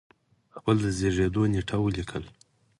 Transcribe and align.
خپل 0.55 0.75
د 0.83 0.85
زیږی 0.97 1.27
و 1.39 1.51
نېټه 1.53 1.77
ولیکل 1.79 2.23